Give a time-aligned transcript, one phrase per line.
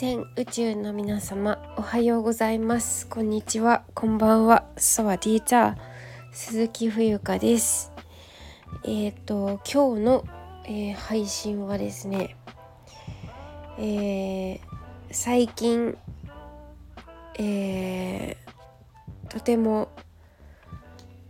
[0.00, 3.08] 全宇宙の皆様おはようございます。
[3.08, 3.82] こんにちは。
[3.94, 4.64] こんばんは。
[4.76, 5.76] サワディーチャー
[6.30, 7.90] 鈴木冬香です。
[8.84, 10.24] えっ、ー、と今日の、
[10.66, 12.36] えー、配信はですね
[13.76, 14.60] えー、
[15.10, 15.98] 最近
[17.36, 18.36] え
[19.28, 19.88] とても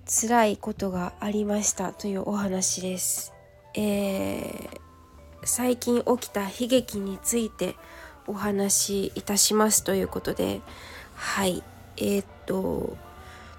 [0.04, 3.32] 辛いことがありましたというお話です。
[3.74, 4.80] えー、
[5.44, 7.76] 最近起きた悲劇について
[8.28, 10.60] お話しいたしますということで
[11.14, 11.64] はい
[11.96, 12.96] えー、っと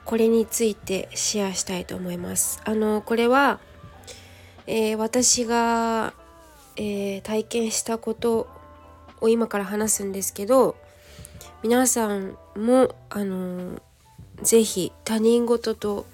[0.05, 2.61] これについてシェアしたいと思います。
[2.65, 3.59] あのこれは、
[4.65, 6.13] えー、私が、
[6.77, 8.47] えー、体験したこと
[9.21, 10.75] を今から話すんですけど
[11.61, 13.79] 皆さんもあの
[14.41, 16.05] 是非他人事と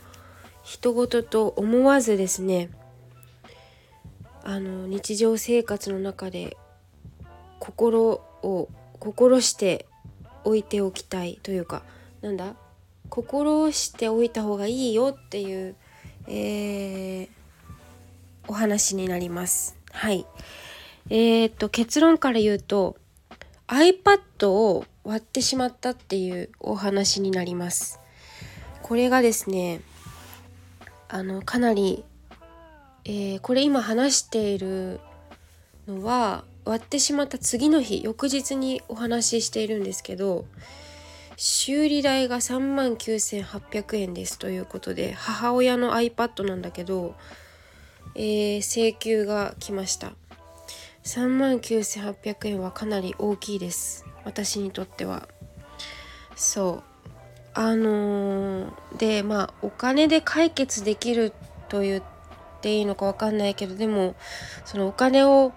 [0.64, 2.70] 人事と思わずですね
[4.44, 6.58] あの日常生活の中で
[7.60, 9.88] 心を心して
[10.44, 11.84] おいておきたいというか
[12.22, 12.56] なんだ？
[13.10, 15.76] 心しておいた方がいいよっていう、
[16.28, 17.28] えー、
[18.48, 19.78] お話になります。
[19.92, 20.26] はい。
[21.10, 22.98] えー、っと結論から言うと
[23.68, 28.00] iPad を割ってしまったっていうお話になります。
[28.82, 29.82] これがですね
[31.08, 32.04] あのかなり、
[33.06, 35.00] えー、これ今話している
[35.88, 40.46] のは割ってしまった次の日翌日にお話ししているんですけど
[41.38, 47.16] 修理代が3万9800円ですということで母親の iPad なんだけど、
[48.16, 50.14] えー、請求が来ました。
[51.04, 54.06] 3万9800円はかなり大きいです。
[54.24, 55.28] 私にとっては。
[56.38, 56.84] そう。
[57.54, 61.34] あのー、でまあお金で解決できる
[61.68, 62.04] と言っ
[62.62, 64.16] ていいのか分かんないけどでも
[64.66, 65.54] そのお金を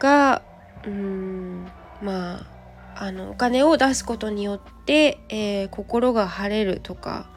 [0.00, 0.42] が
[0.84, 1.68] うん
[2.02, 2.40] ま
[2.96, 7.30] ああのお金を出すことによって、えー、心が晴れるとか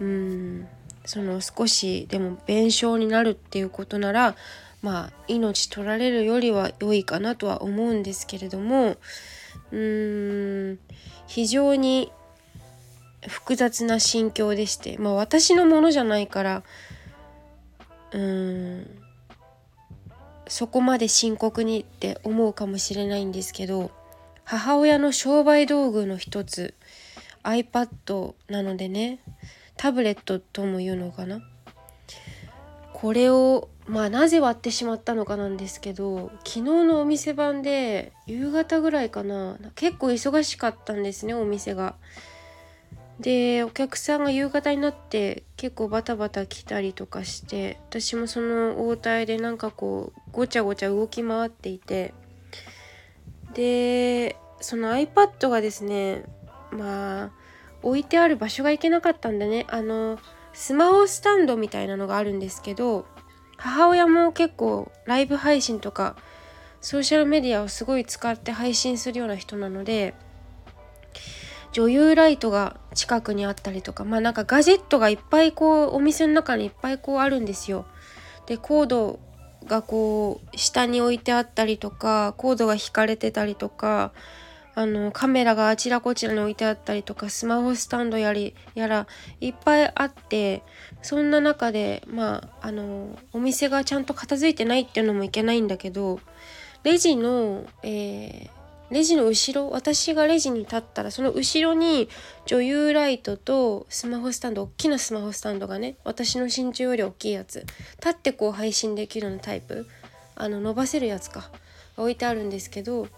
[0.00, 0.66] うん
[1.04, 4.36] その少しでも弁償になるっていうことなら
[4.80, 8.96] まあ命取られるよりは良いかなとは思うんですけれども
[9.70, 10.78] うーん
[11.26, 12.10] 非常に
[13.26, 16.62] 複雑な心境でしてまあ私のものじゃないから
[18.12, 19.03] うーん
[20.46, 23.90] そこまで深刻にって思うかもしれないんですけど
[24.44, 26.74] 母親の商売道具の一つ
[27.42, 29.20] iPad なのでね
[29.76, 31.40] タブレットとも言うのかな
[32.92, 41.96] これをまあなぜ割ってしまったのかなんですけど昨日のお店番で夕方ぐらいかな結構忙しかったんですねお店が。
[43.20, 52.12] でお客さんが夕方になって結構バタバタ来たりとかして私もその応対でなんかこうごちゃごちゃ動き回っていて
[53.54, 56.24] でその iPad がですね
[56.72, 57.30] まあ
[57.82, 60.18] 置いてある場所が行けなかったんでねあの
[60.52, 63.06] スマホスタンドみたいなのがあるんですけど
[63.56, 66.16] 母親も結構ライブ配信とか
[66.80, 70.14] ソーシャルメディアをすごい使って配信するような人なので
[71.74, 77.84] 女優ライトが近くにあったりとかまあなんかガジェットがいっぱいこうお店の中にいっぱいこうあるんですよ。
[78.46, 79.18] でコード
[79.66, 84.12] がこう下に置いてあったりとかコードが引かれてたりとか
[84.76, 89.08] あのカメラがあちらこちらに置いてあったりとかスマホスタンドやりやら
[89.40, 90.62] いっぱいあって
[91.02, 96.20] そんな中でまああのお店がちゃんと片付いてないっていうのもいけないんだけど
[96.84, 102.08] レジの、えーレジの後ろ私がレジに立ったらその後ろに
[102.46, 107.60] 女優ライトとスマホスタンド大きなスマホスタンドがね私の身長より大きいやつ
[107.96, 109.86] 立ってこう配信できるようなタイプ
[110.36, 111.50] あの伸ばせるやつか
[111.96, 113.08] 置いてあるんですけど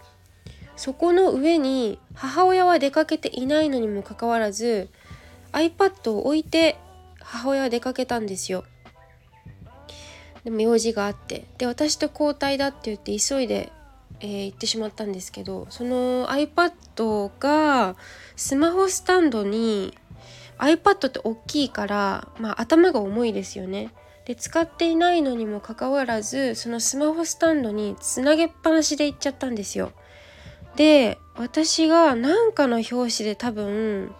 [0.77, 4.91] そこの上に母親は出かけていないのにもかかわらず
[5.53, 6.77] iPad を置いて
[7.21, 8.65] 母親は出かけたんですよ。
[10.45, 13.73] でも用事があってで私と交代だって言って急いで
[14.21, 17.97] えー、行ってしまったんですけどその iPad が
[18.35, 19.97] スマホスタンドに
[20.59, 23.93] iPad って大きいから、まあ、頭が重いですよね。
[24.25, 29.93] で使っていないのにもかかわらずそのスマホスタンドにつなげっぱなしで行っちゃったんですよ。
[30.75, 34.15] で私が何かの表紙で多分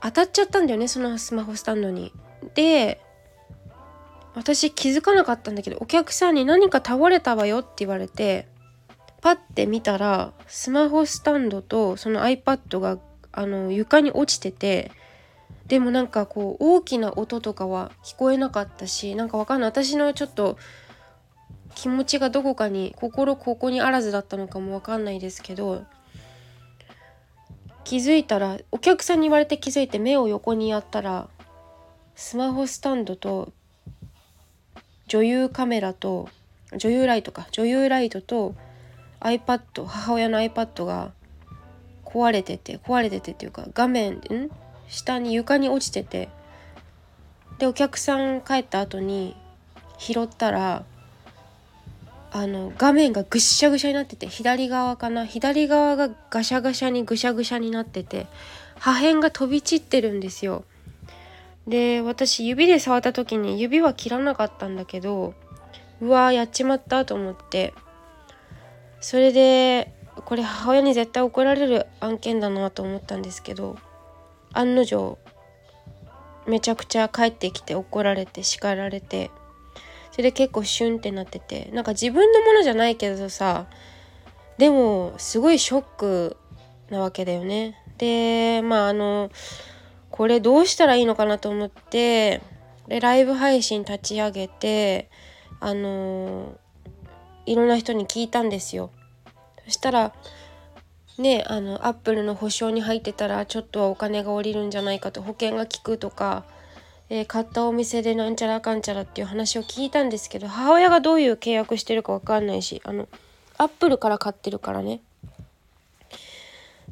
[0.00, 2.12] 当たっちゃったんだよねそのスマホスタンドに。
[2.54, 3.00] で
[4.34, 8.48] 私気づかなかったんだけどお客さんに何か倒れたわよって言われて
[9.20, 12.98] パッて見たらスマホスタンドとその iPad が
[13.32, 14.92] あの床に落ちてて
[15.66, 19.70] でもなんかこう大きな音とかは聞こえなかったしなんかわかんない。
[19.70, 20.58] 私のちょっと
[21.74, 25.84] 気持ちがどこかに心ここにあらずだったのかもわかんないですけど
[27.84, 31.28] 気づいたらお客さんに言われて気づいて目を横にやったら
[32.14, 33.52] スマホスタンドと
[35.10, 36.28] 女優カメラと
[36.76, 38.54] 女優ライトか女優ライトと
[39.18, 41.10] iPad 母親の iPad が
[42.04, 44.20] 壊れてて壊れててっていうか画面ん？
[44.88, 46.28] 下に床に落ちてて
[47.58, 49.34] でお客さん帰った後に
[49.98, 50.84] 拾ったら
[52.30, 58.28] あの画面がぐしゃぐしゃになってて左側かな左側がガシャガシャにぐしゃぐしゃになってて
[58.78, 60.64] 破片が飛び散ってるんですよ。
[61.70, 65.34] で私指で触った時に指は切らなかったんだけど
[66.00, 67.72] うわーやっちまったと思って
[69.00, 69.94] それで
[70.24, 73.78] これ母親に絶対怒られる案件だなと思ったんですけど
[74.52, 75.16] 案の定
[76.46, 79.30] めちゃくちゃ帰ってきて怒られて叱られて
[80.10, 83.66] それで結構シュンってなっててなんか自分のものじゃないけどさ
[84.58, 86.36] でもすごいショック
[86.90, 87.76] なわけだよね。
[87.96, 89.30] でまああの
[90.20, 92.42] これどうしたらいいのかなと思って
[92.88, 95.08] でライブ配信立ち上げて
[95.60, 96.58] あの
[97.46, 98.90] いろんな人に聞いたんですよ。
[99.64, 100.12] そしたら
[101.16, 106.44] ねあのアップルの保証に入ってたらちょっとはお金が下りるんじゃないかと保険が効くとか、
[107.08, 113.08] えー、買ったお店でなんちゃらかんちゃらっていう話を聞いたんですけど母親がどういう契約してるか分かんないしあの
[113.56, 115.00] アップルから買ってるからね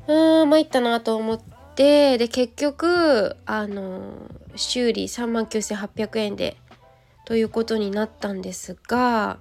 [0.07, 4.15] うーん参ったなと思ってで結局あの
[4.57, 6.57] 修理3万9800円で
[7.25, 9.39] ということになったんですが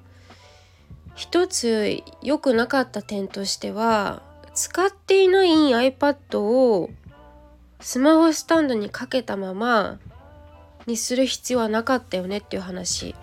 [1.15, 4.21] 一つ良くなかった点としては
[4.53, 6.91] 使っていない iPad を
[7.79, 9.97] スマホスタンドにかけたまま
[10.85, 13.15] にする必要はなかったよねっていう話。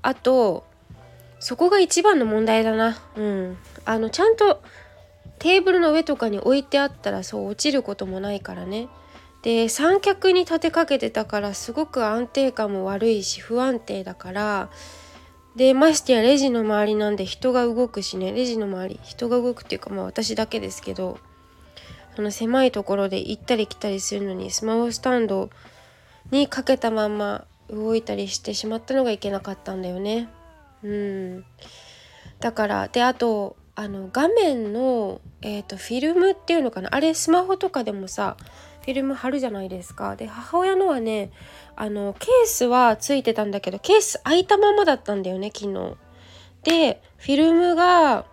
[0.00, 0.64] あと
[1.40, 2.96] そこが一番の問題だな。
[3.16, 3.58] うん。
[3.84, 4.62] あのちゃんと
[5.42, 8.88] テーブルの上とかに置いてあったらそう落ちることもないからね。
[9.42, 14.70] で三脚に立てかけてたからすごく安定感も悪いし不安定だから。
[15.56, 18.30] でましてやレジの周りなんで人が動くしね。
[18.30, 21.18] レジの周り人が動くっていうかまあ私だけですけど
[22.14, 25.50] その狭いところで行ったり来たりするのにスマホスタンド
[26.30, 30.28] にかけたまんま動いたりしてしまったのがいけなかったんだよね。
[30.84, 31.44] うん、
[32.38, 36.94] だからであとあの画面の、えーと、フィルムっていうのかな？
[36.94, 38.36] あれスマホとかでもさ
[38.82, 40.14] フィルム貼るじゃないですか。
[40.14, 41.32] で母親のはね
[41.74, 45.96] あのケースはついてたんだけどケース開いたままだったんだよね昨日。
[46.62, 48.24] でフィルムが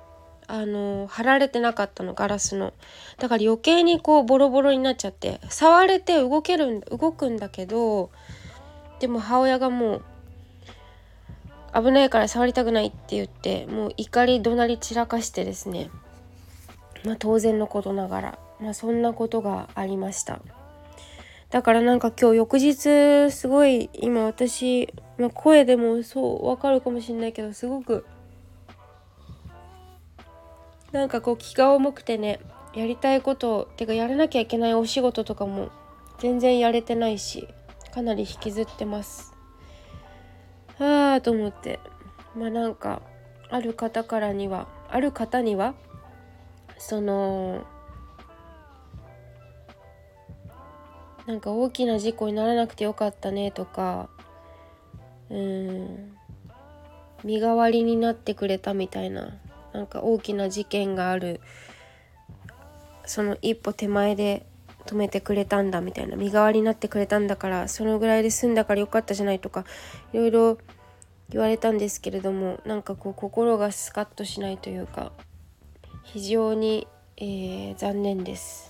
[0.45, 2.73] あの貼られてなかったのガラスの。
[3.17, 8.11] だから余計にこうボロボロになっちゃって触れて動ける動くんだけど
[8.99, 10.03] でも母親がもう
[11.73, 15.89] 危ないから触りたくないって言ってもう怒り怒鳴り散らかしてですね。
[17.05, 20.41] まあ当然のことながらまあそんなことがありました。
[21.49, 28.05] だからなんか今日翌日すごい今私、まあ、声でもそうわかるかもしんないけどすごく
[30.91, 32.39] なんかこう気が重くてね
[32.75, 35.69] やりたいことてかやらなきゃいけないお仕事とかも
[36.19, 37.47] 全然やれてないし
[37.93, 39.38] かなり引きずってます。
[40.79, 41.79] ああと思って。
[42.35, 43.01] まあなんか
[43.49, 45.73] ある方からにはある方には
[46.77, 47.65] その
[51.25, 54.09] なんか大きな事故にならなくてよかったねとか
[55.29, 56.15] うん
[57.23, 59.37] 身代わりになってくれたみたいな
[59.73, 61.41] なんか大きな事件がある
[63.05, 64.45] その一歩手前で
[64.85, 69.65] 止めてくれたんだみたいな身代わりになってくれたんだからそのぐらいで済んだからよかったじゃないとか
[70.13, 70.57] いろいろ
[71.29, 75.11] 言われたんですけれどもなんかこう心がスカッとしないというか
[76.03, 78.69] 非常に、えー、残念です。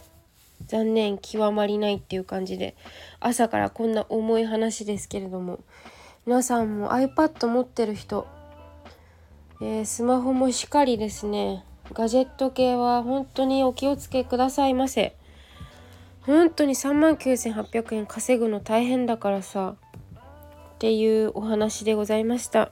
[0.68, 2.76] 残念極まりないっていう感じで
[3.20, 5.60] 朝からこんな重い話ですけれども
[6.26, 8.28] 皆さんも iPad 持ってる人、
[9.62, 11.64] えー、スマホもしっかりですね
[11.94, 15.16] ガジェット系は本当にお気をつけくださいませ
[16.30, 19.76] 本当に3万9800円稼ぐの大変だからさ
[20.76, 22.72] っていうお話でございました。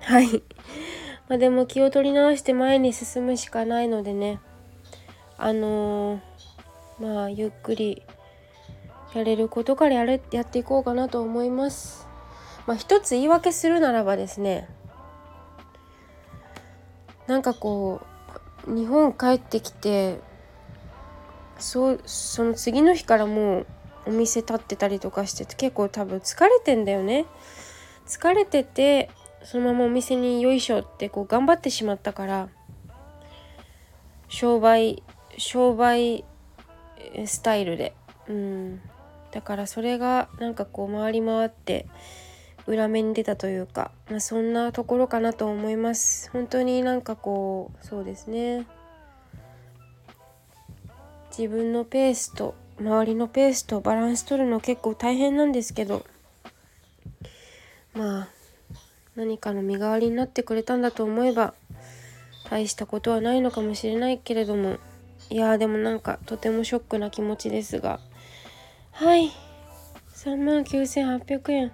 [0.00, 0.42] はい。
[1.28, 4.40] まあでも気を取り直して前に進むしかないのでね。
[5.36, 6.32] あのー
[7.00, 8.02] まあゆっくり
[9.14, 12.06] やれることからやれやっていこうかなと思います。
[12.66, 14.68] まあ一つ言い訳するならばですね。
[17.26, 18.00] なんかこ
[18.68, 20.20] う日本帰ってきて
[21.62, 23.66] そうその次の日からもう
[24.06, 27.24] お店立ってたりとかしてて結構多分疲れてんだよね。
[28.06, 29.10] 疲れてて
[29.44, 32.48] そのままお店によいしょってこう頑張ってしまったから
[34.28, 35.02] 商売
[35.38, 36.24] 商売
[37.26, 37.94] スタイルで。
[38.28, 38.80] うん。
[39.30, 41.86] だからそれがなんかこう回り回って
[42.66, 46.30] 裏目に出たというか、まあ、そんなところかなと思います。
[46.32, 48.66] 本当になんかこうそうですね。
[51.36, 56.04] 自分のペースと周りのペースとバランス取るの結構大変なんですけど
[57.94, 58.28] まあ
[59.16, 61.54] 何かの身代わりになってくれたんだと思えば
[62.50, 64.78] 大したことはないのかもしれないけれども
[65.30, 68.00] いやでもなんかとてもショックな気持ちですが
[68.92, 69.30] はい
[70.14, 71.72] 3万9800円。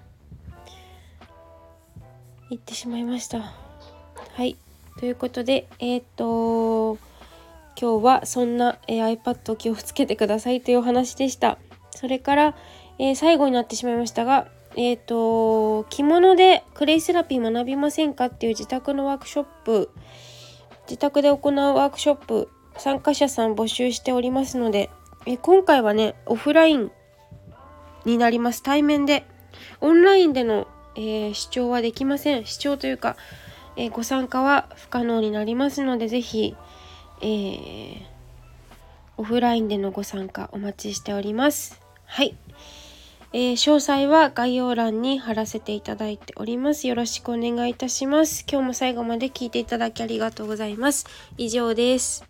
[2.51, 3.41] いってしまいました。
[3.41, 4.57] はい
[4.99, 6.97] ということでえっ、と
[7.81, 11.59] 今日はそんな、え、iPad を気をつけてくださいというお話でした。
[11.91, 12.57] それから、
[12.99, 19.91] えー、最後になってしまいましたがえっ、ー、と着物でクレイセラピー学びませんかっていう自宅のワークショップ
[20.89, 24.91] 自宅で行うワークショップ参加者さん募集しておりますので、
[25.27, 26.93] え今回はねオフライン
[28.05, 28.63] になります。
[28.63, 29.25] 対面で
[29.81, 30.69] オンラインでの
[30.99, 32.45] えー、視聴はできません。
[32.45, 33.17] 視聴というか、
[33.77, 36.57] えー、ご参加は不可能になりますので是非、
[37.21, 38.03] えー、
[39.17, 41.81] オフラインでのご参加お待ちしております。
[42.05, 42.37] はい。
[43.33, 46.87] えー、詳細は概要欄に貼らせていただいております。
[46.87, 48.47] よろしくお願いいたします。
[48.51, 51.07] 今日も最後まで聞いていただきありがとうございます。
[51.37, 52.25] 以上です。